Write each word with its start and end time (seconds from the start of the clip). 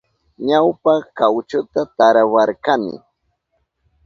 Ñawpa 0.47 0.93
kawchuta 1.17 1.81
tarawarkani. 1.97 2.93